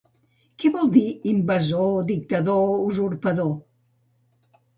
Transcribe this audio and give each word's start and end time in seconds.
¿Què 0.61 0.69
vol 0.77 0.87
dir 0.95 1.03
invasor, 1.31 1.91
dictador, 2.13 2.65
usurpador? 2.87 3.53